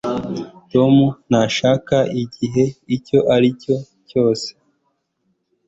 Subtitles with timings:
[0.71, 0.95] tom
[1.29, 2.63] ntashaka igice
[2.95, 3.75] icyo aricyo
[4.09, 4.47] cyose